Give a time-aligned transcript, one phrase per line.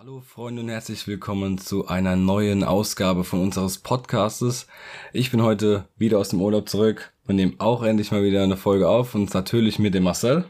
[0.00, 4.68] Hallo Freunde und herzlich willkommen zu einer neuen Ausgabe von unseres Podcastes.
[5.12, 8.56] Ich bin heute wieder aus dem Urlaub zurück und nehme auch endlich mal wieder eine
[8.56, 10.44] Folge auf und natürlich mit dem Marcel.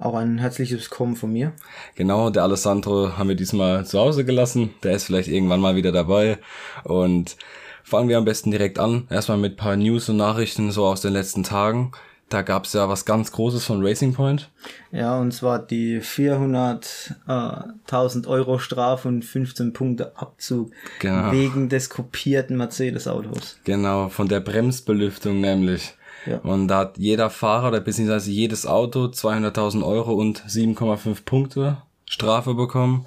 [0.00, 1.52] Auch ein herzliches Willkommen von mir.
[1.94, 4.74] Genau, der Alessandro haben wir diesmal zu Hause gelassen.
[4.82, 6.38] Der ist vielleicht irgendwann mal wieder dabei.
[6.82, 7.36] Und
[7.84, 9.06] fangen wir am besten direkt an.
[9.10, 11.92] Erstmal mit paar News und Nachrichten so aus den letzten Tagen.
[12.32, 14.48] Da gab es ja was ganz Großes von Racing Point.
[14.90, 21.30] Ja, und zwar die 400.000 Euro Strafe und 15 Punkte Abzug genau.
[21.30, 23.58] wegen des kopierten Mercedes-Autos.
[23.64, 25.92] Genau, von der Bremsbelüftung nämlich.
[26.24, 26.38] Ja.
[26.38, 32.54] Und da hat jeder Fahrer oder beziehungsweise jedes Auto 200.000 Euro und 7,5 Punkte Strafe
[32.54, 33.06] bekommen.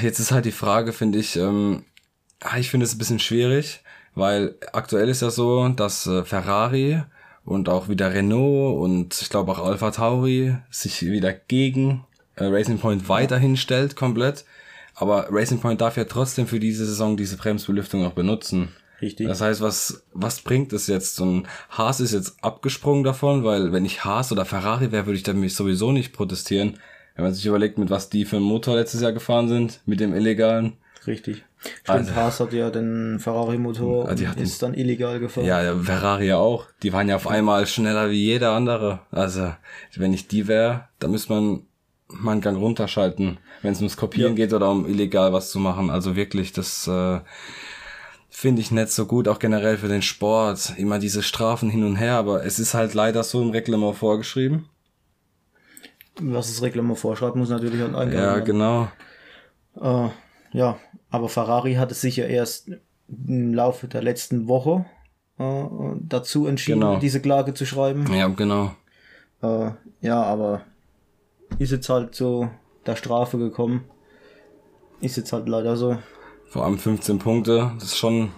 [0.00, 1.82] Jetzt ist halt die Frage, finde ich, ähm,
[2.56, 3.80] ich finde es ein bisschen schwierig,
[4.14, 7.02] weil aktuell ist ja so, dass äh, Ferrari
[7.50, 12.04] und auch wieder Renault und ich glaube auch Alpha Tauri sich wieder gegen
[12.36, 14.44] äh, Racing Point weiterhin stellt komplett.
[14.94, 18.68] Aber Racing Point darf ja trotzdem für diese Saison diese Bremsbelüftung auch benutzen.
[19.02, 19.26] Richtig.
[19.26, 21.20] Das heißt, was, was bringt es jetzt?
[21.20, 25.24] Und Haas ist jetzt abgesprungen davon, weil wenn ich Haas oder Ferrari wäre, würde ich
[25.24, 26.78] damit sowieso nicht protestieren.
[27.16, 29.98] Wenn man sich überlegt, mit was die für einen Motor letztes Jahr gefahren sind, mit
[29.98, 30.74] dem illegalen.
[31.06, 31.44] Richtig.
[31.58, 35.46] Stimmt, also, Haas hat ja den Ferrari-Motor und hatten, ist dann illegal gefahren.
[35.46, 36.66] Ja, Ferrari ja auch.
[36.82, 39.00] Die waren ja auf einmal schneller wie jeder andere.
[39.10, 39.54] Also,
[39.96, 41.62] wenn ich die wäre, dann müsste man
[42.08, 44.44] mal einen Gang runterschalten, wenn es ums Kopieren ja.
[44.44, 45.90] geht oder um illegal was zu machen.
[45.90, 47.20] Also wirklich, das äh,
[48.28, 50.74] finde ich nicht so gut, auch generell für den Sport.
[50.76, 54.68] Immer diese Strafen hin und her, aber es ist halt leider so im Reglement vorgeschrieben.
[56.20, 58.20] Was das Reglement vorschreibt, muss natürlich halt eingehen.
[58.20, 58.88] Ja, genau.
[59.80, 60.08] Äh,
[60.52, 60.78] ja,
[61.10, 62.70] aber Ferrari hat es sich ja erst
[63.08, 64.84] im Laufe der letzten Woche
[65.38, 65.64] äh,
[66.00, 66.98] dazu entschieden, genau.
[66.98, 68.12] diese Klage zu schreiben.
[68.14, 68.72] Ja, genau.
[69.42, 70.62] Äh, ja, aber
[71.58, 72.48] ist jetzt halt so
[72.86, 73.84] der Strafe gekommen.
[75.00, 75.98] Ist jetzt halt leider so.
[76.48, 78.30] Vor allem 15 Punkte, das ist schon.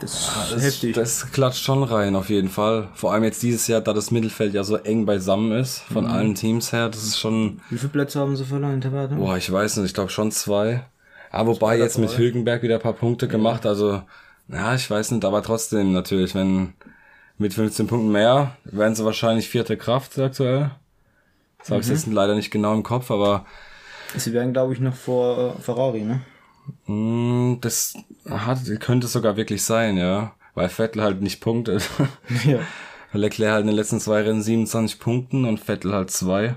[0.00, 0.94] Das ist das, heftig.
[0.94, 2.90] Das klatscht schon rein, auf jeden Fall.
[2.94, 6.10] Vor allem jetzt dieses Jahr, da das Mittelfeld ja so eng beisammen ist, von mhm.
[6.10, 7.60] allen Teams her, das ist schon.
[7.70, 8.90] Wie viele Plätze haben sie verloren in der?
[8.90, 10.84] Boah, ich weiß nicht, ich glaube schon zwei.
[11.30, 14.02] Ah, wobei jetzt mit Hülkenberg wieder ein paar Punkte gemacht, also,
[14.48, 16.74] ja, ich weiß nicht, aber trotzdem natürlich, wenn
[17.38, 20.70] mit 15 Punkten mehr, wären sie wahrscheinlich vierte Kraft aktuell.
[21.58, 21.74] Das mhm.
[21.74, 23.44] habe ich jetzt leider nicht genau im Kopf, aber.
[24.16, 26.20] Sie wären, glaube ich, noch vor äh, Ferrari, ne?
[26.86, 27.94] Mm, das
[28.28, 30.34] hat, könnte sogar wirklich sein, ja.
[30.54, 31.88] Weil Vettel halt nicht punktet.
[32.44, 32.60] ja.
[33.12, 36.56] Leclerc halt in den letzten zwei Rennen 27 Punkten und Vettel halt zwei.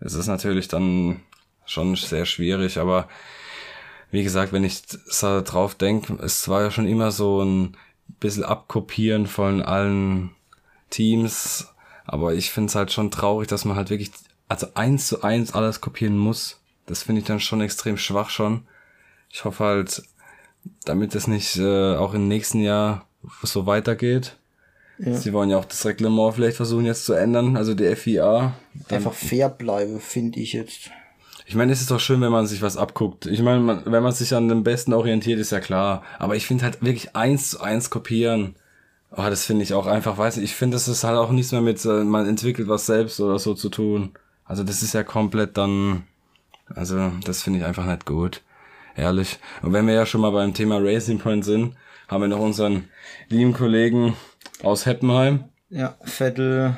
[0.00, 1.20] Es ist natürlich dann
[1.64, 3.08] schon sehr schwierig, aber
[4.10, 7.76] wie gesagt, wenn ich so drauf denke, es war ja schon immer so ein
[8.18, 10.30] bisschen Abkopieren von allen
[10.90, 11.68] Teams,
[12.04, 14.10] aber ich finde es halt schon traurig, dass man halt wirklich,
[14.48, 16.60] also eins zu eins alles kopieren muss.
[16.86, 18.62] Das finde ich dann schon extrem schwach schon.
[19.30, 20.02] Ich hoffe halt,
[20.84, 23.06] damit es nicht äh, auch im nächsten Jahr
[23.42, 24.36] so weitergeht.
[24.98, 25.14] Ja.
[25.14, 28.54] Sie wollen ja auch das Reglement vielleicht versuchen jetzt zu ändern, also die FIA.
[28.88, 30.90] Einfach fair bleiben, finde ich jetzt.
[31.50, 33.26] Ich meine, es ist doch schön, wenn man sich was abguckt.
[33.26, 36.04] Ich meine, man, wenn man sich an dem Besten orientiert, ist ja klar.
[36.20, 38.54] Aber ich finde halt wirklich eins zu eins kopieren.
[39.10, 41.50] Oh, das finde ich auch einfach, weiß ich, ich finde, das ist halt auch nichts
[41.50, 44.12] mehr mit, äh, man entwickelt was selbst oder so zu tun.
[44.44, 46.04] Also das ist ja komplett dann,
[46.72, 48.42] also das finde ich einfach nicht gut.
[48.94, 49.40] Ehrlich.
[49.60, 51.74] Und wenn wir ja schon mal beim Thema Racing Point sind,
[52.06, 52.84] haben wir noch unseren
[53.28, 54.14] lieben Kollegen
[54.62, 55.46] aus Heppenheim.
[55.68, 56.76] Ja, Vettel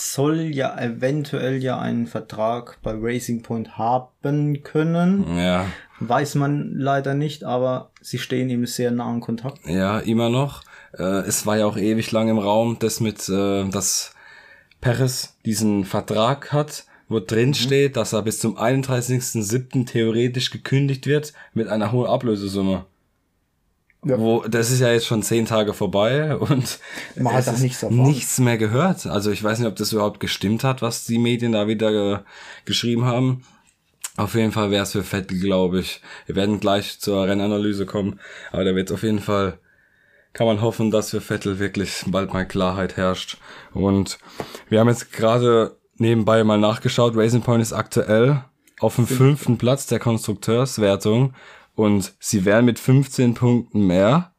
[0.00, 5.36] soll ja eventuell ja einen Vertrag bei Racing Point haben können.
[5.36, 5.66] Ja.
[6.00, 9.66] Weiß man leider nicht, aber sie stehen ihm sehr nah in Kontakt.
[9.66, 10.62] Ja, immer noch.
[10.98, 14.14] Äh, es war ja auch ewig lang im Raum, das mit, äh, dass
[14.80, 17.54] Perez diesen Vertrag hat, wo drin mhm.
[17.54, 19.86] steht, dass er bis zum 31.07.
[19.86, 22.86] theoretisch gekündigt wird mit einer hohen Ablösesumme.
[24.02, 24.18] Ja.
[24.18, 26.78] Wo, das ist ja jetzt schon zehn Tage vorbei und
[27.16, 29.06] Man hat nichts, nichts mehr gehört.
[29.06, 32.18] Also ich weiß nicht, ob das überhaupt gestimmt hat, was die Medien da wieder ge
[32.64, 33.42] geschrieben haben.
[34.16, 36.00] Auf jeden Fall wäre es für Vettel, glaube ich.
[36.26, 38.20] Wir werden gleich zur Rennanalyse kommen,
[38.52, 39.58] aber da wird auf jeden Fall,
[40.32, 43.38] kann man hoffen, dass für Vettel wirklich bald mal Klarheit herrscht.
[43.72, 44.18] Und
[44.68, 47.16] wir haben jetzt gerade nebenbei mal nachgeschaut.
[47.16, 48.44] Racing Point ist aktuell
[48.80, 51.34] auf dem fünften Platz der Konstrukteurswertung
[51.80, 54.32] und sie wären mit 15 Punkten mehr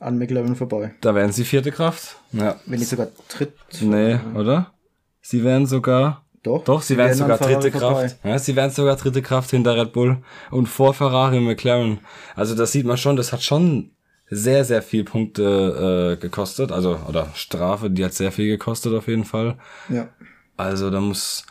[0.00, 0.94] an McLaren vorbei.
[1.02, 2.16] Da wären sie vierte Kraft.
[2.32, 2.58] Ja.
[2.66, 3.52] Wenn nicht sogar dritt.
[3.80, 4.72] Nee, oder?
[5.20, 8.16] Sie wären sogar doch, Doch, sie, sie wären sogar dritte Kraft.
[8.24, 12.00] Ja, sie wären sogar dritte Kraft hinter Red Bull und vor Ferrari und McLaren.
[12.34, 13.90] Also das sieht man schon, das hat schon
[14.30, 16.72] sehr, sehr viel Punkte äh, gekostet.
[16.72, 19.58] Also, oder Strafe, die hat sehr viel gekostet auf jeden Fall.
[19.90, 20.08] Ja.
[20.56, 21.44] Also da muss.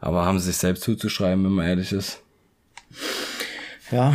[0.00, 2.22] Aber haben sie sich selbst zuzuschreiben, wenn man ehrlich ist.
[3.92, 4.14] Ja,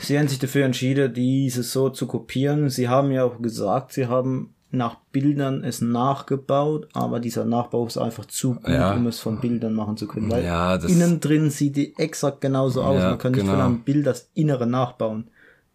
[0.00, 2.70] sie haben sich dafür entschieden, dieses so zu kopieren.
[2.70, 7.96] Sie haben ja auch gesagt, sie haben nach Bildern es nachgebaut, aber dieser Nachbau ist
[7.96, 8.92] einfach zu gut, ja.
[8.92, 10.30] um es von Bildern machen zu können.
[10.30, 13.00] Weil ja, innen drin sieht die exakt genauso aus.
[13.00, 13.52] Ja, Man kann nicht genau.
[13.52, 15.30] von einem Bild das Innere nachbauen.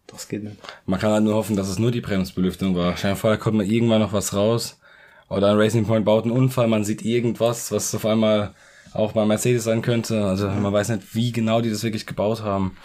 [0.06, 0.56] Das geht nicht.
[0.86, 2.96] Man kann halt nur hoffen, dass es nur die Bremsbelüftung war.
[2.96, 4.78] Stell dir vor, da kommt mal irgendwann noch was raus.
[5.28, 8.54] Oder ein Racing Point baut einen Unfall, man sieht irgendwas, was auf einmal
[8.94, 10.24] auch bei Mercedes sein könnte.
[10.24, 12.76] Also man weiß nicht, wie genau die das wirklich gebaut haben.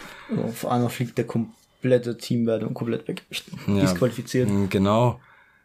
[0.44, 3.22] Auf einmal fliegt der komplette Teamwertung komplett weg.
[3.66, 4.50] Disqualifiziert.
[4.68, 5.20] Genau.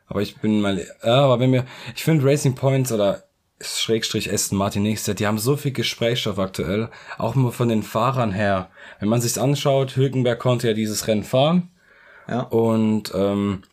[0.07, 1.65] Aber ich bin mal, ja, aber wenn wir,
[1.95, 3.23] ich finde Racing Points oder
[3.59, 8.31] Schrägstrich Aston Martin nächstes die haben so viel Gesprächsstoff aktuell, auch mal von den Fahrern
[8.31, 8.69] her.
[8.99, 11.71] Wenn man sich's anschaut, Hülkenberg konnte ja dieses Rennen fahren.
[12.27, 12.41] Ja.
[12.41, 13.63] Und, ähm,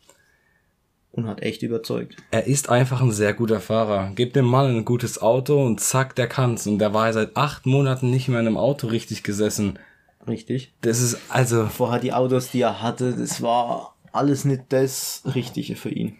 [1.12, 2.16] und hat echt überzeugt.
[2.30, 4.12] Er ist einfach ein sehr guter Fahrer.
[4.14, 6.66] Gebt dem Mann ein gutes Auto und zack, der kann's.
[6.66, 9.78] Und der war ja seit acht Monaten nicht mehr in einem Auto richtig gesessen.
[10.26, 10.72] Richtig.
[10.80, 11.66] Das ist also.
[11.66, 16.16] Vorher die Autos, die er hatte, das war alles nicht das Richtige für ihn.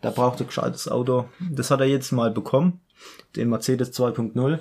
[0.00, 1.26] Da braucht er gescheites Auto.
[1.50, 2.80] Das hat er jetzt mal bekommen,
[3.34, 4.58] den Mercedes 2.0.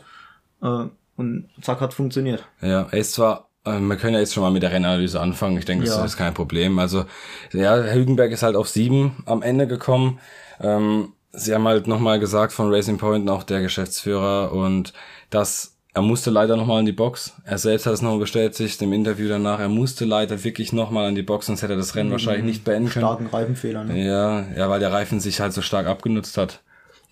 [0.62, 2.48] Äh, und zack, hat funktioniert.
[2.62, 5.58] Ja, er ist zwar wir können ja jetzt schon mal mit der Rennanalyse anfangen.
[5.58, 6.06] Ich denke, das ja.
[6.06, 6.80] ist kein Problem.
[6.80, 7.06] Also,
[7.52, 10.20] ja, Hülkenberg ist halt auf sieben am Ende gekommen.
[10.62, 14.94] Ähm, sie haben halt nochmal gesagt von Racing Point, auch der Geschäftsführer, und
[15.30, 17.34] dass er musste leider nochmal in die Box.
[17.46, 19.62] Er selbst hat es nochmal bestätigt im Interview danach.
[19.62, 22.14] Er musste leider wirklich nochmal in die Box, sonst hätte er das Rennen mhm.
[22.14, 23.06] wahrscheinlich nicht beenden können.
[23.06, 24.06] Starken Reifenfehler, ne?
[24.06, 26.60] Ja, ja, weil der Reifen sich halt so stark abgenutzt hat.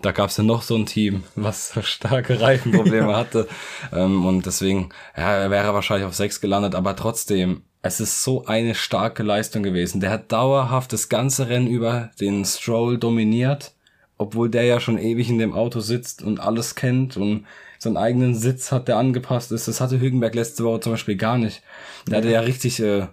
[0.03, 3.47] Da gab es ja noch so ein Team, was starke Reifenprobleme hatte.
[3.93, 8.45] Ähm, und deswegen, ja, er wäre wahrscheinlich auf sechs gelandet, aber trotzdem, es ist so
[8.45, 10.01] eine starke Leistung gewesen.
[10.01, 13.73] Der hat dauerhaft das ganze Rennen über den Stroll dominiert,
[14.17, 17.45] obwohl der ja schon ewig in dem Auto sitzt und alles kennt und
[17.79, 19.69] seinen eigenen Sitz hat, der angepasst ist.
[19.69, 21.61] Das hatte Hülkenberg letzte Woche zum Beispiel gar nicht.
[22.07, 22.17] Der ja.
[22.17, 23.07] hatte ja richtig äh,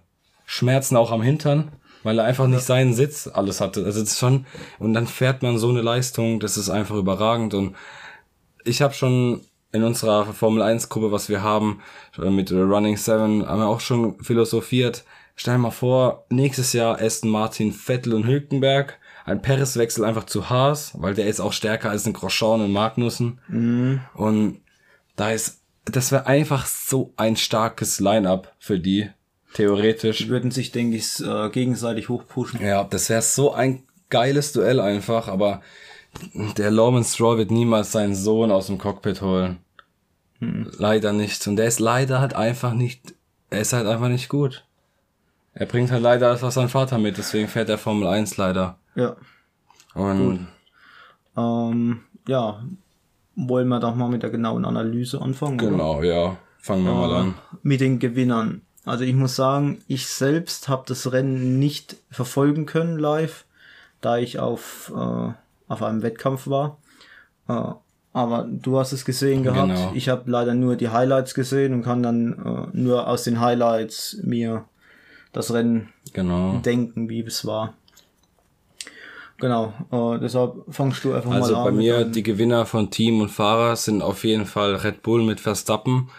[0.44, 1.70] Schmerzen auch am Hintern,
[2.02, 3.84] weil er einfach nicht seinen Sitz alles hatte.
[3.84, 4.46] Also das ist schon
[4.78, 7.76] und dann fährt man so eine Leistung, das ist einfach überragend und
[8.64, 9.42] ich habe schon
[9.72, 11.80] in unserer Formel 1 Gruppe, was wir haben
[12.18, 15.04] äh, mit Running 7, haben wir auch schon philosophiert.
[15.36, 20.50] Stell dir mal vor, nächstes Jahr Aston Martin, Vettel und Hülkenberg ein Paris-Wechsel einfach zu
[20.50, 23.40] Haas, weil der ist auch stärker als ein Grosjean und Magnussen.
[23.48, 24.00] Mhm.
[24.14, 24.60] Und
[25.16, 29.10] da ist, das wäre einfach so ein starkes Line-up für die,
[29.54, 30.18] theoretisch.
[30.18, 32.60] Die würden sich, denke ich, äh, gegenseitig hochpushen.
[32.62, 35.62] Ja, das wäre so ein geiles Duell einfach, aber
[36.56, 39.58] der Lawman Stroll wird niemals seinen Sohn aus dem Cockpit holen.
[40.40, 40.70] Mhm.
[40.78, 41.46] Leider nicht.
[41.46, 43.14] Und der ist leider halt einfach nicht,
[43.50, 44.64] er ist halt einfach nicht gut.
[45.54, 48.78] Er bringt halt leider alles, was sein Vater mit, deswegen fährt er Formel 1 leider.
[48.94, 49.16] Ja.
[49.94, 50.46] Und
[51.36, 52.62] ähm, ja,
[53.34, 55.58] wollen wir doch mal mit der genauen Analyse anfangen.
[55.58, 56.06] Genau, oder?
[56.06, 56.36] ja.
[56.58, 57.34] Fangen wir äh, mal an.
[57.62, 58.62] Mit den Gewinnern.
[58.84, 63.44] Also ich muss sagen, ich selbst habe das Rennen nicht verfolgen können live,
[64.00, 65.32] da ich auf, äh,
[65.68, 66.78] auf einem Wettkampf war.
[67.48, 67.72] Äh,
[68.12, 69.68] aber du hast es gesehen gehabt.
[69.68, 69.92] Genau.
[69.94, 74.18] Ich habe leider nur die Highlights gesehen und kann dann äh, nur aus den Highlights
[74.24, 74.64] mir
[75.32, 76.58] das Rennen genau.
[76.64, 77.74] denken, wie es war.
[79.38, 81.66] Genau, äh, deshalb fangst du einfach also mal an.
[81.66, 85.22] Also bei mir, die Gewinner von Team und Fahrer sind auf jeden Fall Red Bull
[85.22, 86.10] mit Verstappen.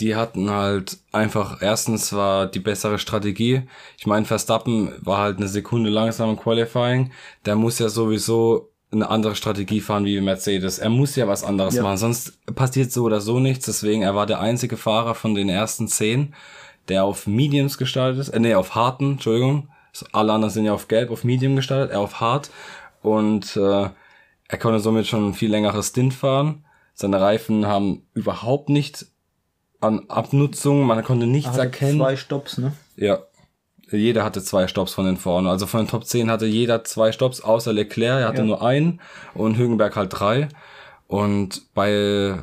[0.00, 3.62] Die hatten halt einfach, erstens war die bessere Strategie.
[3.98, 7.12] Ich meine, Verstappen war halt eine Sekunde langsam im Qualifying.
[7.44, 10.78] Der muss ja sowieso eine andere Strategie fahren wie Mercedes.
[10.78, 11.82] Er muss ja was anderes ja.
[11.82, 13.66] machen, sonst passiert so oder so nichts.
[13.66, 16.34] Deswegen, er war der einzige Fahrer von den ersten zehn,
[16.88, 19.68] der auf Mediums gestartet ist, äh, nee, auf harten, Entschuldigung,
[20.12, 22.50] alle anderen sind ja auf Gelb, auf Medium gestartet, er auf Hard.
[23.02, 23.88] Und äh,
[24.48, 26.64] er konnte somit schon ein viel längeres Stint fahren.
[26.94, 29.06] Seine Reifen haben überhaupt nicht
[29.82, 31.98] an Abnutzung, man konnte nichts erkennen.
[31.98, 32.72] Zwei Stops, ne?
[32.96, 33.18] Ja.
[33.90, 35.50] jeder hatte zwei Stops von den vorne.
[35.50, 38.46] Also von den Top 10 hatte jeder zwei Stops, außer Leclerc, er hatte ja.
[38.46, 39.00] nur einen
[39.34, 40.48] und Hülkenberg halt drei.
[41.08, 42.42] Und bei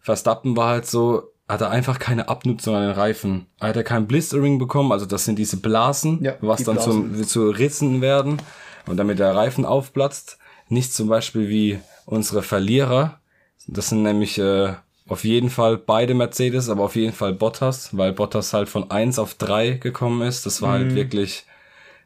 [0.00, 3.46] Verstappen war halt so, hat er einfach keine Abnutzung an den Reifen.
[3.58, 6.76] Er hat er kein Blistering bekommen, also das sind diese Blasen, ja, was die dann
[6.76, 7.14] Blasen.
[7.14, 8.40] Zu, zu Ritzen werden
[8.86, 10.38] und damit der Reifen aufplatzt.
[10.68, 13.20] Nicht zum Beispiel wie unsere Verlierer.
[13.66, 14.74] Das sind nämlich äh,
[15.10, 19.18] auf jeden Fall beide Mercedes, aber auf jeden Fall Bottas, weil Bottas halt von eins
[19.18, 20.46] auf drei gekommen ist.
[20.46, 20.86] Das war halt mhm.
[20.90, 21.46] halt wirklich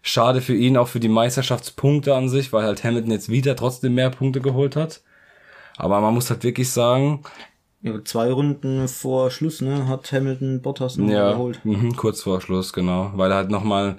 [0.01, 3.95] schade für ihn, auch für die Meisterschaftspunkte an sich, weil halt Hamilton jetzt wieder trotzdem
[3.95, 5.03] mehr Punkte geholt hat.
[5.77, 7.25] Aber man muss halt wirklich sagen,
[7.83, 11.61] ja, zwei Runden vor Schluss, ne, hat Hamilton Bottas noch ja, geholt.
[11.63, 13.13] Mh, kurz vor Schluss, genau.
[13.17, 13.99] Weil er halt nochmal,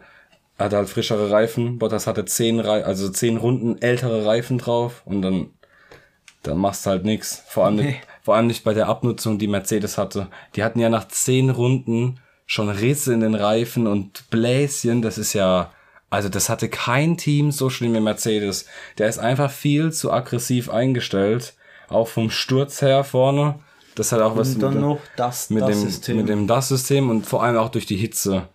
[0.57, 1.77] er hatte halt frischere Reifen.
[1.77, 5.51] Bottas hatte zehn, Re also zehn Runden ältere Reifen drauf und dann,
[6.41, 7.43] dann machst du halt nix.
[7.47, 8.01] Vor allem, nee.
[8.25, 10.29] Vor allem nicht bei der Abnutzung, die Mercedes hatte.
[10.55, 15.03] Die hatten ja nach zehn Runden schon Risse in den Reifen und Bläschen.
[15.03, 15.71] Das ist ja,
[16.09, 18.65] also das hatte kein Team so schlimm wie Mercedes.
[18.97, 21.53] Der ist einfach viel zu aggressiv eingestellt.
[21.87, 23.59] Auch vom Sturz her vorne.
[23.93, 26.17] Das hat auch und was dann mit, noch das, mit das dem System.
[26.17, 28.47] mit dem das System und vor allem auch durch die Hitze.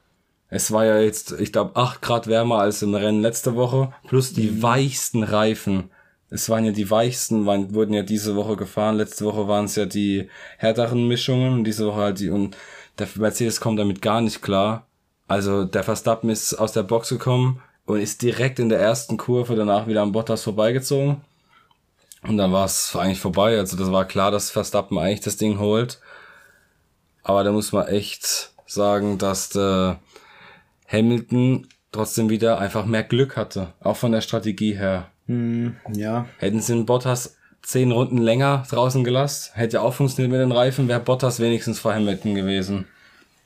[0.49, 4.33] Es war ja jetzt, ich glaube, acht Grad wärmer als im Rennen letzte Woche, plus
[4.33, 4.63] die mhm.
[4.63, 5.91] weichsten Reifen.
[6.31, 8.97] Es waren ja die weichsten, waren, wurden ja diese Woche gefahren.
[8.97, 12.57] Letzte Woche waren es ja die härteren Mischungen und diese Woche halt die und
[12.99, 14.87] der Mercedes kommt damit gar nicht klar.
[15.27, 19.57] Also der Verstappen ist aus der Box gekommen und ist direkt in der ersten Kurve
[19.57, 21.23] danach wieder am Bottas vorbeigezogen.
[22.23, 23.59] Und dann war es eigentlich vorbei.
[23.59, 26.01] Also das war klar, dass Verstappen eigentlich das Ding holt.
[27.23, 30.01] Aber da muss man echt sagen, dass der
[30.89, 33.73] Hamilton trotzdem wieder einfach mehr Glück hatte.
[33.81, 35.11] Auch von der Strategie her.
[35.31, 36.27] Hm, ja.
[36.39, 40.89] Hätten sie den Bottas zehn Runden länger draußen gelassen, hätte auch funktioniert mit den Reifen,
[40.89, 42.87] wäre Bottas wenigstens vor Hamilton gewesen.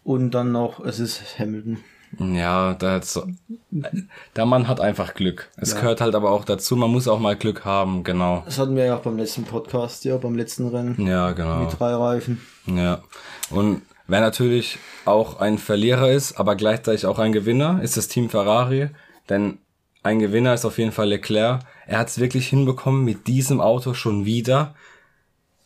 [0.03, 1.79] Und dann noch, es ist Hamilton.
[2.19, 3.25] Ja, der, so,
[3.71, 5.51] der Mann hat einfach Glück.
[5.59, 5.81] Es ja.
[5.81, 8.43] gehört halt aber auch dazu, man muss auch mal Glück haben, genau.
[8.47, 11.07] Das hatten wir ja auch beim letzten Podcast, ja, beim letzten Rennen.
[11.07, 11.65] Ja, genau.
[11.65, 12.41] Mit drei Reifen.
[12.67, 13.03] Ja.
[13.51, 18.31] Und wer natürlich auch ein Verlierer ist, aber gleichzeitig auch ein Gewinner, ist das Team
[18.31, 18.89] Ferrari.
[19.29, 19.59] Denn
[20.05, 21.63] ein Gewinner ist auf jeden Fall Leclerc.
[21.87, 24.75] Er hat es wirklich hinbekommen, mit diesem Auto schon wieder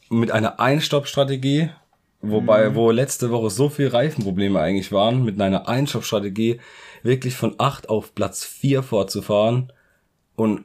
[0.09, 1.71] mit einer Einstoppstrategie
[2.21, 2.75] Wobei, mhm.
[2.75, 6.61] wo letzte Woche so viel Reifenprobleme eigentlich waren, mit einer Einstoppstrategie
[7.03, 9.73] wirklich von acht auf Platz vier vorzufahren
[10.35, 10.65] und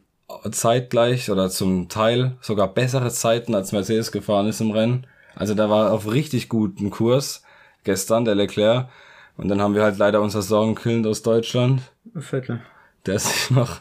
[0.49, 5.05] zeitgleich oder zum Teil sogar bessere Zeiten als Mercedes gefahren ist im Rennen.
[5.35, 7.43] Also da war auf richtig guten Kurs
[7.83, 8.89] gestern der Leclerc.
[9.37, 11.81] Und dann haben wir halt leider unser Sorgenkind aus Deutschland.
[12.15, 12.61] Vettel.
[13.05, 13.79] Der sich noch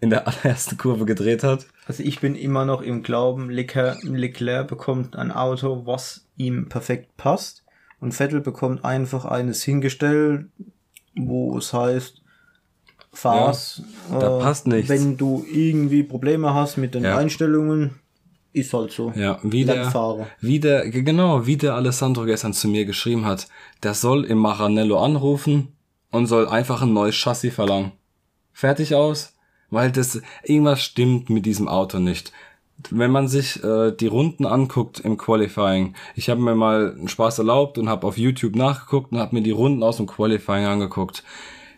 [0.00, 1.66] in der allerersten Kurve gedreht hat.
[1.86, 7.16] Also ich bin immer noch im Glauben, Leclerc, Leclerc bekommt ein Auto, was ihm perfekt
[7.16, 7.64] passt.
[8.00, 10.46] Und Vettel bekommt einfach eines hingestellt,
[11.14, 12.22] wo es heißt,
[13.12, 13.82] fahr's.
[14.10, 14.88] Ja, da äh, passt nichts.
[14.88, 17.18] Wenn du irgendwie Probleme hast mit den ja.
[17.18, 17.96] Einstellungen,
[18.52, 19.12] ist halt so.
[19.14, 19.92] Ja, wie der,
[20.40, 23.48] wie der, genau, wie der Alessandro gestern zu mir geschrieben hat,
[23.82, 25.68] der soll im Maranello anrufen
[26.10, 27.92] und soll einfach ein neues Chassis verlangen.
[28.60, 29.34] Fertig aus,
[29.70, 32.32] weil das, irgendwas stimmt mit diesem Auto nicht
[32.90, 37.38] wenn man sich äh, die Runden anguckt im Qualifying, ich habe mir mal einen Spaß
[37.38, 41.22] erlaubt und habe auf YouTube nachgeguckt und habe mir die Runden aus dem Qualifying angeguckt.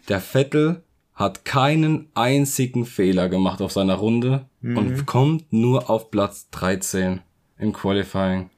[0.09, 0.83] Der Vettel
[1.15, 4.79] hat keinen einzigen Fehler gemacht auf seiner Runde mhm.
[4.79, 7.21] und kommt nur auf Platz 13
[7.59, 8.51] im Qualifying.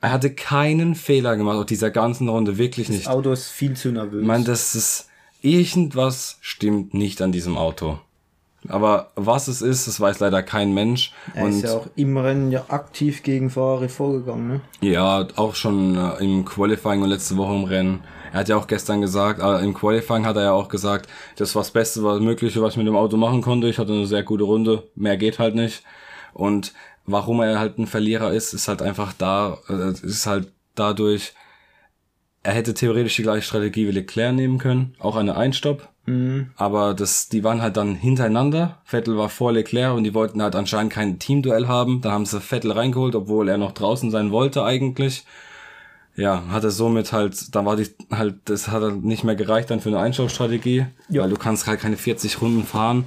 [0.00, 3.06] Er hatte keinen Fehler gemacht auf dieser ganzen Runde, wirklich das nicht.
[3.06, 4.22] Das Auto ist viel zu nervös.
[4.22, 5.08] Ich meine, das ist
[5.42, 7.98] irgendwas stimmt nicht an diesem Auto.
[8.68, 11.12] Aber was es ist, das weiß leider kein Mensch.
[11.34, 14.60] Er und ist ja auch im Rennen ja aktiv gegen Ferrari vorgegangen, ne?
[14.80, 18.04] Ja, auch schon äh, im Qualifying und letzte Woche im Rennen.
[18.32, 21.54] Er hat ja auch gestern gesagt, äh, im Qualifying hat er ja auch gesagt, das
[21.56, 23.68] war das Beste, was Mögliche, was ich mit dem Auto machen konnte.
[23.68, 25.82] Ich hatte eine sehr gute Runde, mehr geht halt nicht.
[26.32, 26.72] Und
[27.04, 31.34] warum er halt ein Verlierer ist, ist halt einfach da, äh, ist halt dadurch,
[32.42, 36.50] er hätte theoretisch die gleiche Strategie wie Leclerc nehmen können, auch eine Einstopp Mhm.
[36.56, 38.78] Aber das, die waren halt dann hintereinander.
[38.84, 42.00] Vettel war vor Leclerc und die wollten halt anscheinend kein Teamduell haben.
[42.00, 45.24] Da haben sie Vettel reingeholt, obwohl er noch draußen sein wollte eigentlich.
[46.14, 49.70] Ja, hat er somit halt, da war die halt, das hat halt nicht mehr gereicht
[49.70, 51.22] dann für eine Einschaustrategie, ja.
[51.22, 53.06] weil du kannst halt keine 40 Runden fahren.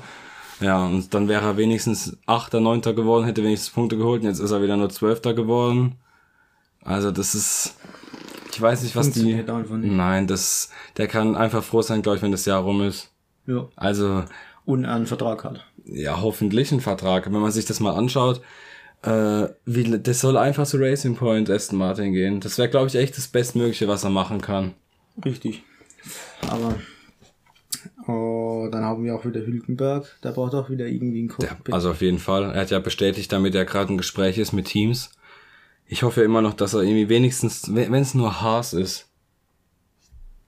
[0.60, 4.40] Ja, und dann wäre er wenigstens Achter, Neunter geworden, hätte wenigstens Punkte geholt und jetzt
[4.40, 5.98] ist er wieder nur Zwölfter geworden.
[6.84, 7.76] Also das ist,
[8.56, 9.36] ich weiß nicht, was die.
[9.36, 9.48] Nicht.
[9.70, 13.12] Nein, das, der kann einfach froh sein, glaube ich, wenn das Jahr rum ist.
[13.46, 13.68] Ja.
[13.76, 14.24] Also.
[14.64, 15.66] Und einen Vertrag hat.
[15.84, 17.26] Ja, hoffentlich einen Vertrag.
[17.26, 18.42] Wenn man sich das mal anschaut,
[19.04, 22.40] äh, wie, das soll einfach zu Racing Point Aston Martin gehen.
[22.40, 24.74] Das wäre, glaube ich, echt das Bestmögliche, was er machen kann.
[25.24, 25.64] Richtig.
[26.50, 26.76] Aber
[28.08, 30.06] Oh, dann haben wir auch wieder Hülkenberg.
[30.24, 31.74] Der braucht auch wieder irgendwie einen Cockpit.
[31.74, 32.44] also auf jeden Fall.
[32.52, 35.10] Er hat ja bestätigt, damit er gerade ein Gespräch ist mit Teams.
[35.88, 39.10] Ich hoffe immer noch, dass er irgendwie wenigstens, wenn es nur Haas ist.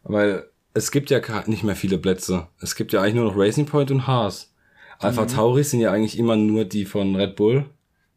[0.03, 2.47] Weil es gibt ja nicht mehr viele Plätze.
[2.61, 4.53] Es gibt ja eigentlich nur noch Racing Point und Haas.
[4.99, 5.27] Alpha mhm.
[5.27, 7.65] Tauri sind ja eigentlich immer nur die von Red Bull,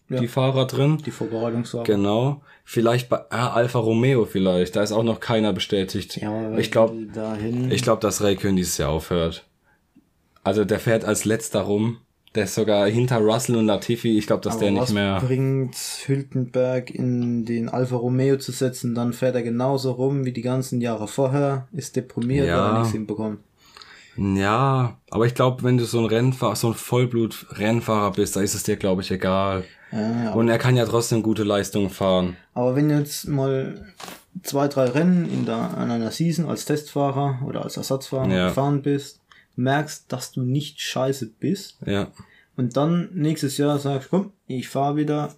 [0.09, 0.21] ja.
[0.21, 0.99] die Fahrer drin.
[1.05, 1.85] Die Vorbereitungsfahrer.
[1.85, 2.43] Genau.
[2.65, 4.77] Vielleicht bei ah, Alfa Romeo vielleicht.
[4.77, 6.17] Da ist auch noch keiner bestätigt.
[6.17, 6.95] Ja, ich glaube,
[7.71, 9.45] ich glaube, dass Raikön dieses Jahr aufhört.
[10.43, 11.99] Also der fährt als letzter rum.
[12.35, 14.17] Der ist sogar hinter Russell und Latifi.
[14.17, 15.19] Ich glaube, dass Aber der nicht mehr.
[15.21, 15.75] bringt
[16.07, 20.81] Hülkenberg in den Alfa Romeo zu setzen, dann fährt er genauso rum wie die ganzen
[20.81, 22.59] Jahre vorher, ist deprimiert, ja.
[22.59, 23.41] weil er nichts hinbekommt.
[24.17, 28.55] Ja, aber ich glaube, wenn du so ein Rennfahrer, so ein Vollblut-Rennfahrer bist, da ist
[28.55, 29.65] es dir, glaube ich, egal.
[29.93, 32.37] Ja, und er kann ja trotzdem gute Leistungen fahren.
[32.55, 33.93] Aber wenn du jetzt mal
[34.43, 38.49] zwei, drei Rennen in der, an einer Season als Testfahrer oder als Ersatzfahrer ja.
[38.49, 39.20] gefahren bist,
[39.57, 41.79] merkst, dass du nicht scheiße bist.
[41.87, 42.09] Ja.
[42.57, 45.35] Und dann nächstes Jahr sagst, komm, ich fahre wieder,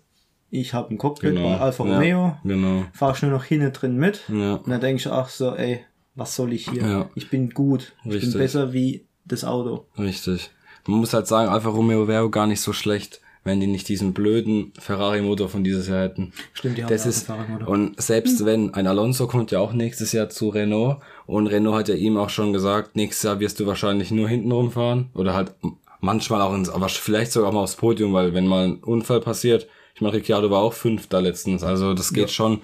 [0.50, 1.48] ich habe ein Cockpit genau.
[1.48, 2.84] bei Alfa Romeo, ja, genau.
[2.92, 4.22] fahr schnell noch hinten drin mit.
[4.28, 4.54] Ja.
[4.56, 6.86] Und dann denkst du, ach so, ey, was soll ich hier?
[6.86, 7.10] Ja.
[7.14, 8.24] Ich bin gut, Richtig.
[8.24, 9.86] ich bin besser wie das Auto.
[9.98, 10.50] Richtig.
[10.86, 14.12] Man muss halt sagen, Alfa Romeo wäre gar nicht so schlecht wenn die nicht diesen
[14.12, 16.32] blöden Ferrari-Motor von dieses Jahr hätten.
[16.52, 17.28] Stimmt, die haben das ist,
[17.66, 18.46] Und selbst hm.
[18.46, 22.16] wenn, ein Alonso kommt ja auch nächstes Jahr zu Renault und Renault hat ja ihm
[22.16, 25.52] auch schon gesagt, nächstes Jahr wirst du wahrscheinlich nur hinten rumfahren oder halt
[26.00, 29.66] manchmal auch ins, aber vielleicht sogar mal aufs Podium, weil wenn mal ein Unfall passiert,
[29.94, 32.28] ich meine, Ricciardo war auch Fünfter letztens, also das geht ja.
[32.28, 32.60] schon.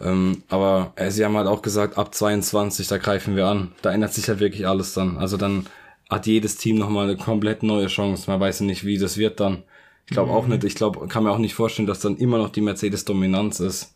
[0.00, 3.72] Ähm, aber äh, sie haben halt auch gesagt, ab 22, da greifen wir an.
[3.82, 5.18] Da ändert sich halt wirklich alles dann.
[5.18, 5.66] Also dann
[6.10, 8.30] hat jedes Team nochmal eine komplett neue Chance.
[8.30, 9.62] Man weiß ja nicht, wie das wird dann.
[10.06, 12.50] Ich glaube auch nicht, ich glaube, kann mir auch nicht vorstellen, dass dann immer noch
[12.50, 13.94] die Mercedes-Dominanz ist.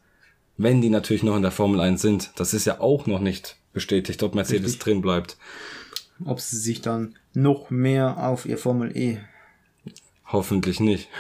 [0.56, 2.30] Wenn die natürlich noch in der Formel 1 sind.
[2.36, 4.80] Das ist ja auch noch nicht bestätigt, ob Mercedes Richtig.
[4.80, 5.36] drin bleibt.
[6.24, 9.18] Ob sie sich dann noch mehr auf ihr Formel E.
[10.26, 11.08] Hoffentlich nicht.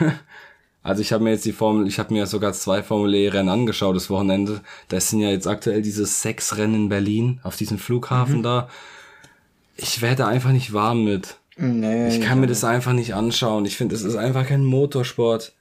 [0.80, 3.50] Also ich habe mir jetzt die Formel, ich habe mir sogar zwei Formel E Rennen
[3.50, 4.62] angeschaut das Wochenende.
[4.88, 8.42] Das sind ja jetzt aktuell diese sechs Rennen in Berlin auf diesem Flughafen mhm.
[8.42, 8.68] da.
[9.76, 11.37] Ich werde einfach nicht warm mit.
[11.60, 13.64] Nee, ich kann mir das einfach nicht anschauen.
[13.64, 15.52] Ich finde, es ist einfach kein Motorsport.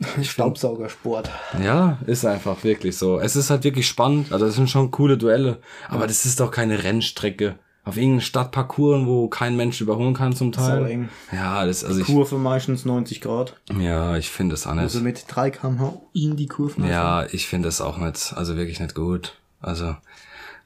[0.22, 1.30] Staubsaugersport.
[1.62, 3.20] Ja, ist einfach wirklich so.
[3.20, 4.32] Es ist halt wirklich spannend.
[4.32, 5.58] Also, das sind schon coole Duelle.
[5.88, 7.56] Aber das ist doch keine Rennstrecke.
[7.84, 10.80] Auf irgendeinem Stadtparcours, wo kein Mensch überholen kann zum Teil.
[10.80, 11.08] So eng.
[11.32, 13.56] Ja, das, also die Kurve ich, meistens 90 Grad.
[13.78, 14.82] Ja, ich finde es auch nicht.
[14.82, 16.86] Also mit 3 kmh in die Kurve.
[16.86, 19.34] Ja, ich finde es auch nicht, also wirklich nicht gut.
[19.60, 19.96] Also,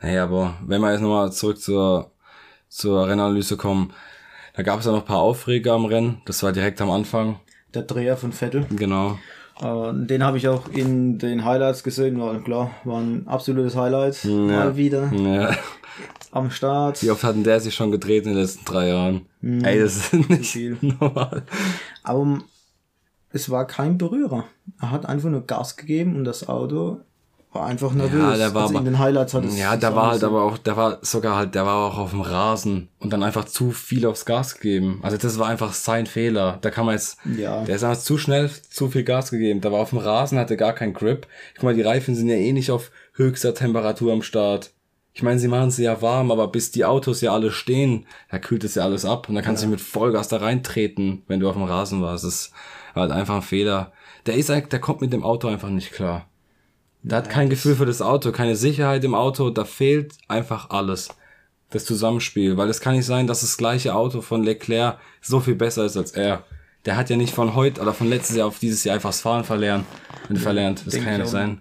[0.02, 2.10] naja, aber wenn wir jetzt nochmal zurück zur
[2.74, 3.92] zur Rennanalyse kommen.
[4.54, 6.20] Da gab es ja noch ein paar Aufreger am Rennen.
[6.26, 7.38] Das war direkt am Anfang.
[7.72, 8.66] Der Dreher von Vettel.
[8.70, 9.18] Genau.
[9.60, 12.20] Äh, den habe ich auch in den Highlights gesehen.
[12.20, 14.24] War klar, war ein absolutes Highlight.
[14.24, 14.30] Ja.
[14.30, 15.12] Mal wieder.
[15.12, 15.56] Ja.
[16.32, 17.00] Am Start.
[17.02, 19.26] Wie oft hatten der sich schon gedreht in den letzten drei Jahren?
[19.40, 19.64] Mhm.
[19.64, 20.76] Ey, das ist nicht viel.
[20.80, 21.44] normal.
[22.02, 22.40] Aber
[23.30, 24.44] es war kein Berührer.
[24.80, 27.00] Er hat einfach nur Gas gegeben und das Auto
[27.54, 28.20] war einfach nervös.
[28.20, 30.76] Ja, der war aber, in den Highlights hat Ja, der war halt aber auch, der
[30.76, 34.24] war sogar halt, der war auch auf dem Rasen und dann einfach zu viel aufs
[34.24, 34.98] Gas gegeben.
[35.02, 36.58] Also das war einfach sein Fehler.
[36.62, 37.62] Da kann man jetzt, ja.
[37.64, 39.60] der ist einfach zu schnell zu viel Gas gegeben.
[39.60, 41.28] Da war auf dem Rasen, hatte gar keinen Grip.
[41.54, 44.72] Guck mal, die Reifen sind ja eh nicht auf höchster Temperatur am Start.
[45.12, 48.40] Ich meine, sie machen sie ja warm, aber bis die Autos ja alle stehen, da
[48.40, 49.68] kühlt es ja alles ab und dann kannst ja.
[49.68, 52.24] du mit Vollgas da reintreten, wenn du auf dem Rasen warst.
[52.24, 52.50] Das
[52.94, 53.92] war halt einfach ein Fehler.
[54.26, 56.26] Der ist der kommt mit dem Auto einfach nicht klar.
[57.04, 61.10] Der hat kein Gefühl für das Auto, keine Sicherheit im Auto, da fehlt einfach alles.
[61.68, 65.54] Das Zusammenspiel, weil es kann nicht sein, dass das gleiche Auto von Leclerc so viel
[65.54, 66.44] besser ist als er.
[66.86, 69.20] Der hat ja nicht von heute oder von letztes Jahr auf dieses Jahr einfach das
[69.20, 69.84] Fahren verlernt.
[70.30, 70.82] Ja, verlernt.
[70.86, 71.60] Das kann ja nicht sein.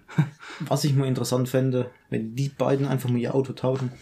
[0.60, 3.92] Was ich mal interessant fände, wenn die beiden einfach mal ihr Auto tauschen.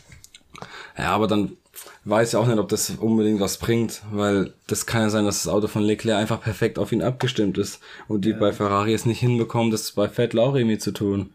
[0.96, 1.56] Ja, aber dann
[2.04, 5.42] weiß ja auch nicht, ob das unbedingt was bringt, weil das kann ja sein, dass
[5.42, 8.38] das Auto von Leclerc einfach perfekt auf ihn abgestimmt ist und die ja.
[8.38, 11.30] bei Ferrari es nicht hinbekommen, das bei Vettel auch irgendwie zu tun.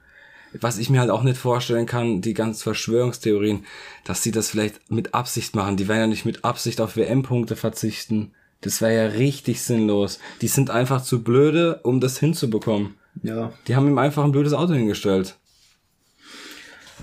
[0.59, 3.65] Was ich mir halt auch nicht vorstellen kann, die ganzen Verschwörungstheorien,
[4.05, 5.77] dass sie das vielleicht mit Absicht machen.
[5.77, 8.31] Die werden ja nicht mit Absicht auf WM-Punkte verzichten.
[8.61, 10.19] Das wäre ja richtig sinnlos.
[10.41, 12.95] Die sind einfach zu blöde, um das hinzubekommen.
[13.23, 13.51] Ja.
[13.67, 15.35] Die haben ihm einfach ein blödes Auto hingestellt.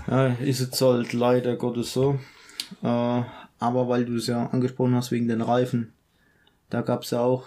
[0.07, 2.19] Ja, ist jetzt halt leider Gottes so.
[2.83, 3.23] Äh,
[3.59, 5.93] aber weil du es ja angesprochen hast wegen den Reifen,
[6.69, 7.43] da gab es ja auch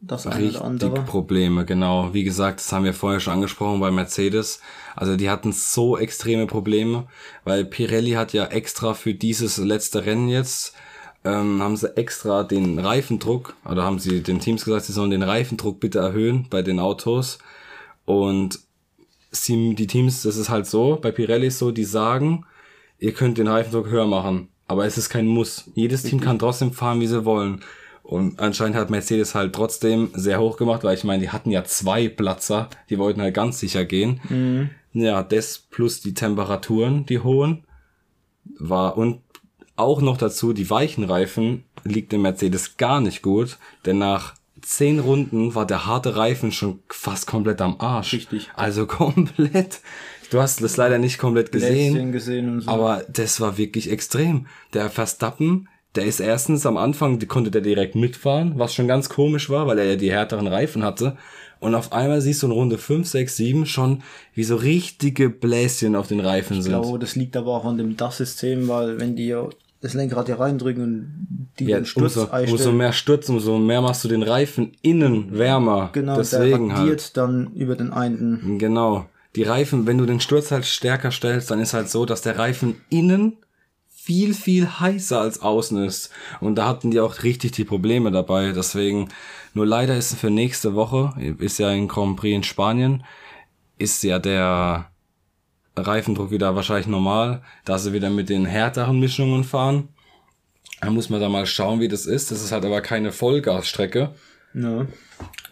[0.00, 1.02] das eine oder andere.
[1.02, 2.12] Probleme, genau.
[2.12, 4.60] Wie gesagt, das haben wir vorher schon angesprochen bei Mercedes.
[4.96, 7.06] Also die hatten so extreme Probleme,
[7.44, 10.74] weil Pirelli hat ja extra für dieses letzte Rennen jetzt
[11.24, 15.22] ähm, haben sie extra den Reifendruck, oder haben sie den Teams gesagt, sie sollen den
[15.22, 17.38] Reifendruck bitte erhöhen bei den Autos.
[18.04, 18.58] Und
[19.30, 22.44] sie, die Teams, das ist halt so, bei Pirelli ist so, die sagen,
[22.98, 25.70] ihr könnt den Reifendruck höher machen aber es ist kein Muss.
[25.74, 27.60] Jedes Team kann trotzdem fahren, wie sie wollen.
[28.02, 31.64] Und anscheinend hat Mercedes halt trotzdem sehr hoch gemacht, weil ich meine, die hatten ja
[31.64, 34.20] zwei Platzer, die wollten halt ganz sicher gehen.
[34.28, 34.70] Mhm.
[34.92, 37.64] Ja, das plus die Temperaturen, die hohen,
[38.58, 39.20] war und
[39.76, 45.00] auch noch dazu, die weichen Reifen liegt dem Mercedes gar nicht gut, denn nach zehn
[45.00, 48.12] Runden war der harte Reifen schon fast komplett am Arsch.
[48.12, 48.50] Richtig.
[48.54, 49.80] Also komplett.
[50.32, 52.70] Du hast das leider nicht komplett gesehen, gesehen und so.
[52.70, 54.46] aber das war wirklich extrem.
[54.72, 59.10] Der Verstappen, der ist erstens am Anfang, die konnte der direkt mitfahren, was schon ganz
[59.10, 61.18] komisch war, weil er ja die härteren Reifen hatte.
[61.60, 64.02] Und auf einmal siehst du in Runde 5, 6, 7 schon,
[64.34, 66.72] wie so richtige Bläschen auf den Reifen ich sind.
[66.72, 69.36] Ich glaube, das liegt aber auch an dem DAS-System, weil wenn die
[69.82, 73.82] das Lenkrad hier reindrücken und die ja, den Sturz umso, umso mehr Sturz, umso mehr
[73.82, 75.90] machst du den Reifen innen wärmer.
[75.92, 77.16] Genau, Deswegen der halt.
[77.16, 78.58] dann über den einen.
[78.58, 79.06] Genau.
[79.34, 82.38] Die Reifen, wenn du den Sturz halt stärker stellst, dann ist halt so, dass der
[82.38, 83.38] Reifen innen
[83.88, 86.10] viel, viel heißer als außen ist.
[86.40, 88.52] Und da hatten die auch richtig die Probleme dabei.
[88.52, 89.08] Deswegen,
[89.54, 93.04] nur leider ist für nächste Woche, ist ja ein Grand Prix in Spanien,
[93.78, 94.90] ist ja der
[95.76, 99.88] Reifendruck wieder wahrscheinlich normal, da sie wieder mit den härteren Mischungen fahren.
[100.80, 102.32] Da muss man da mal schauen, wie das ist.
[102.32, 104.14] Das ist halt aber keine Vollgasstrecke.
[104.52, 104.86] Ja.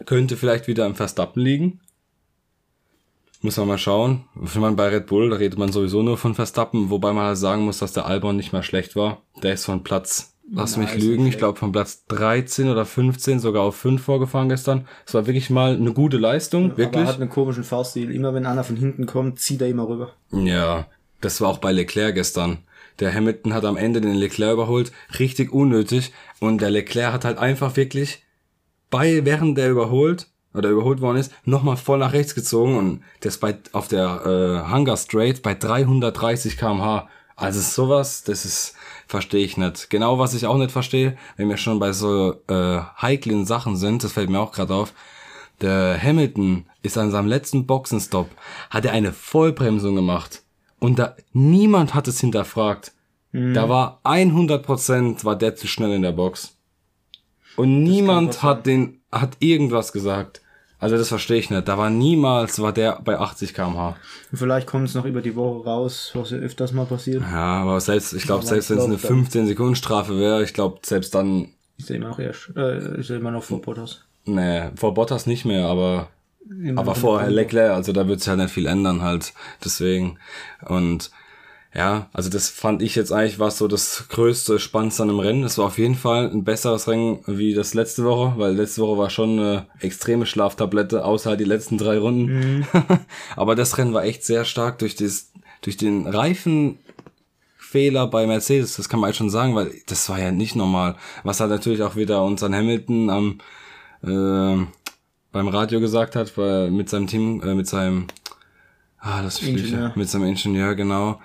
[0.05, 1.79] Könnte vielleicht wieder im Verstappen liegen.
[3.41, 4.25] Muss man mal schauen.
[4.43, 7.37] Ich meine, bei Red Bull, da redet man sowieso nur von Verstappen, wobei man halt
[7.37, 9.21] sagen muss, dass der Albon nicht mehr schlecht war.
[9.41, 13.39] Der ist von Platz, lass Na, mich lügen, ich glaube von Platz 13 oder 15
[13.39, 14.87] sogar auf 5 vorgefahren gestern.
[15.07, 17.07] Es war wirklich mal eine gute Leistung, Aber er wirklich.
[17.07, 18.11] hat einen komischen Fahrstil.
[18.11, 20.13] Immer wenn einer von hinten kommt, zieht er immer rüber.
[20.31, 20.85] Ja,
[21.19, 22.59] das war auch bei Leclerc gestern.
[22.99, 26.13] Der Hamilton hat am Ende den Leclerc überholt, richtig unnötig.
[26.39, 28.23] Und der Leclerc hat halt einfach wirklich
[28.91, 33.37] bei, während der überholt, oder überholt worden ist, nochmal voll nach rechts gezogen und das
[33.37, 37.07] bei, auf der äh, Hunger Straight bei 330 kmh.
[37.35, 38.75] Also sowas, das ist,
[39.07, 39.89] verstehe ich nicht.
[39.89, 44.03] Genau was ich auch nicht verstehe, wenn wir schon bei so äh, heiklen Sachen sind,
[44.03, 44.93] das fällt mir auch gerade auf,
[45.61, 48.29] der Hamilton ist an seinem letzten Boxenstopp,
[48.69, 50.43] hat er eine Vollbremsung gemacht.
[50.79, 52.93] Und da, niemand hat es hinterfragt.
[53.33, 56.57] Da war 100% war der zu schnell in der Box.
[57.55, 60.41] Und niemand hat den, hat irgendwas gesagt.
[60.79, 61.67] Also das verstehe ich nicht.
[61.67, 63.95] Da war niemals, war der bei 80 kmh.
[64.33, 67.21] Vielleicht kommt es noch über die Woche raus, was ja öfters mal passiert.
[67.21, 70.43] Ja, aber selbst, ich glaube, selbst wenn es eine glaub, dann- 15 Sekunden Strafe wäre,
[70.43, 73.61] ich glaube, selbst dann, Ist er immer noch erst, äh, ist er immer noch vor
[73.61, 74.03] Bottas.
[74.25, 76.07] ne, vor Bottas nicht mehr, aber
[76.49, 77.23] Immer Aber vor.
[77.27, 79.31] Leclerc, also da wird sich halt nicht viel ändern halt.
[79.63, 80.17] Deswegen.
[80.65, 81.11] Und
[81.73, 85.43] ja, also das fand ich jetzt eigentlich was so das größte, spannendste an dem Rennen.
[85.43, 88.97] Es war auf jeden Fall ein besseres Rennen wie das letzte Woche, weil letzte Woche
[88.97, 92.67] war schon eine extreme Schlaftablette, außer halt die letzten drei Runden.
[93.37, 95.31] Aber das Rennen war echt sehr stark durch das,
[95.61, 96.77] durch den Reifen,
[97.57, 100.97] Fehler bei Mercedes, das kann man halt schon sagen, weil das war ja nicht normal.
[101.23, 103.37] Was halt natürlich auch wieder unseren Hamilton am
[104.03, 104.65] äh,
[105.31, 108.07] beim Radio gesagt hat, weil mit seinem Team, äh, mit seinem
[108.99, 109.93] ah, das Ingenieur.
[109.95, 111.21] mit seinem Ingenieur genau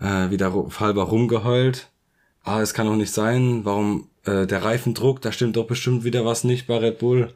[0.00, 1.88] äh, wieder halber rumgeheult.
[2.42, 6.24] Ah, es kann doch nicht sein, warum äh, der Reifendruck, da stimmt doch bestimmt wieder
[6.24, 7.32] was nicht bei Red Bull.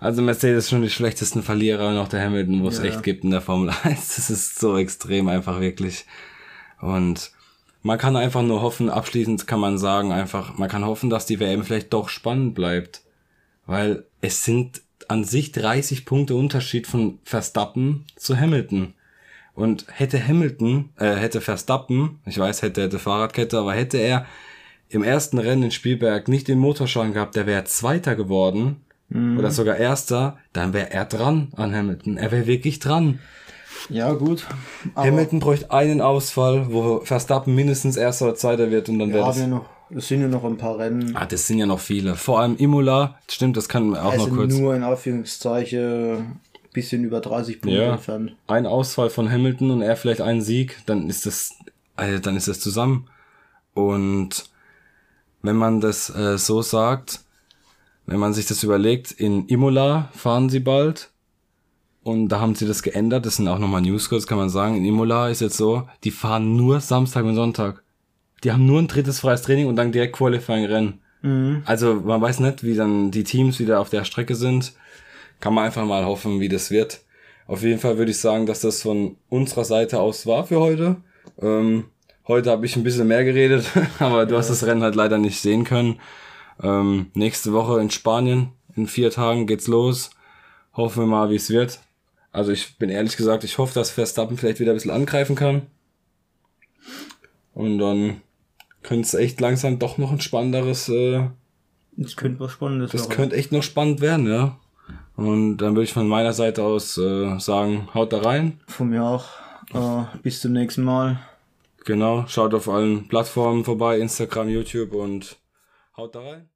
[0.00, 2.84] Also Mercedes ist schon die schlechtesten Verlierer und auch der Hamilton, wo es Ja.
[2.84, 4.14] echt gibt in der Formel 1.
[4.16, 6.06] Das ist so extrem einfach wirklich.
[6.80, 7.32] Und
[7.82, 11.40] man kann einfach nur hoffen, abschließend kann man sagen, einfach, man kann hoffen, dass die
[11.40, 13.02] WM vielleicht doch spannend bleibt.
[13.66, 18.94] Weil es sind an sich 30 Punkte Unterschied von Verstappen zu Hamilton.
[19.58, 24.24] Und hätte Hamilton, äh, hätte Verstappen, ich weiß, hätte, hätte Fahrradkette, aber hätte er
[24.88, 28.76] im ersten Rennen in Spielberg nicht den Motorschaden gehabt, der wäre Zweiter geworden
[29.10, 32.18] oder sogar Erster, dann wäre er dran an Hamilton.
[32.18, 33.18] Er wäre wirklich dran.
[33.88, 34.46] Ja, gut.
[34.94, 39.38] Hamilton bräuchte einen Ausfall, wo Verstappen mindestens Erster oder Zweiter wird und dann wäre das...
[39.38, 41.16] ja noch, es sind ja noch ein paar Rennen.
[41.16, 42.14] Ah, das sind ja noch viele.
[42.14, 44.54] Vor allem Imola, stimmt, das kann man auch es noch kurz...
[44.54, 46.38] nur in Anführungszeichen
[46.78, 48.36] bisschen über 30 Punkte Ja, entfernt.
[48.46, 51.54] ein Ausfall von Hamilton und er vielleicht einen Sieg, dann ist das,
[51.96, 53.08] also dann ist das zusammen.
[53.74, 54.44] Und
[55.42, 57.20] wenn man das äh, so sagt,
[58.06, 61.10] wenn man sich das überlegt, in Imola fahren sie bald
[62.02, 64.76] und da haben sie das geändert, das sind auch nochmal Newscodes, kann man sagen.
[64.76, 67.82] In Imola ist jetzt so, die fahren nur Samstag und Sonntag.
[68.44, 71.00] Die haben nur ein drittes freies Training und dann direkt Qualifying-Rennen.
[71.64, 74.72] Also man weiß nicht, wie dann die Teams wieder auf der Strecke sind.
[75.40, 77.00] Kann man einfach mal hoffen, wie das wird.
[77.46, 80.96] Auf jeden Fall würde ich sagen, dass das von unserer Seite aus war für heute.
[81.40, 81.84] Ähm,
[82.26, 83.64] heute habe ich ein bisschen mehr geredet,
[83.98, 86.00] aber du hast das Rennen halt leider nicht sehen können.
[86.62, 90.10] Ähm, nächste Woche in Spanien, in vier Tagen geht's los.
[90.74, 91.80] Hoffen wir mal, wie es wird.
[92.32, 95.62] Also ich bin ehrlich gesagt, ich hoffe, dass Verstappen vielleicht wieder ein bisschen angreifen kann.
[97.54, 98.20] Und dann
[98.82, 100.88] könnte es echt langsam doch noch ein spannenderes.
[100.88, 101.28] Äh,
[101.96, 104.58] das könnte was Spannendes Das könnte echt noch spannend werden, ja.
[105.18, 108.60] Und dann würde ich von meiner Seite aus äh, sagen, haut da rein.
[108.68, 109.24] Von mir auch.
[109.74, 111.18] Äh, bis zum nächsten Mal.
[111.84, 115.36] Genau, schaut auf allen Plattformen vorbei, Instagram, YouTube und
[115.96, 116.48] haut da rein.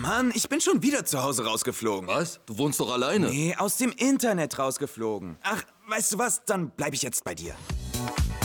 [0.00, 2.08] Mann, ich bin schon wieder zu Hause rausgeflogen.
[2.08, 2.38] Was?
[2.46, 3.28] Du wohnst doch alleine?
[3.28, 5.36] Nee, aus dem Internet rausgeflogen.
[5.42, 6.44] Ach, weißt du was?
[6.44, 7.56] Dann bleibe ich jetzt bei dir.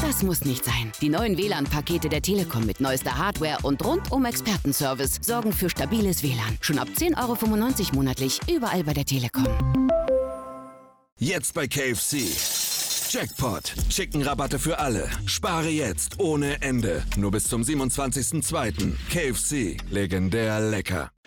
[0.02, 0.92] Das muss nicht sein.
[1.00, 6.58] Die neuen WLAN-Pakete der Telekom mit neuester Hardware und rundum Expertenservice sorgen für stabiles WLAN.
[6.60, 9.48] Schon ab 10,95 Euro monatlich überall bei der Telekom.
[11.20, 12.24] Jetzt bei KFC.
[13.12, 13.74] Jackpot.
[13.90, 15.10] Chicken-Rabatte für alle.
[15.26, 17.04] Spare jetzt ohne Ende.
[17.18, 18.94] Nur bis zum 27.02.
[19.12, 19.78] KFC.
[19.92, 21.12] Legendär lecker.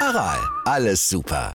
[0.00, 1.52] Aral, alles super.